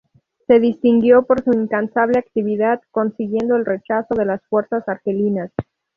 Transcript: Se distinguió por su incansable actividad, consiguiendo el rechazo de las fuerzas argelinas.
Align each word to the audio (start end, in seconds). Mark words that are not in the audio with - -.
Se 0.47 0.59
distinguió 0.59 1.27
por 1.27 1.43
su 1.43 1.53
incansable 1.53 2.17
actividad, 2.17 2.81
consiguiendo 2.89 3.55
el 3.55 3.65
rechazo 3.67 4.15
de 4.15 4.25
las 4.25 4.41
fuerzas 4.47 4.89
argelinas. 4.89 5.51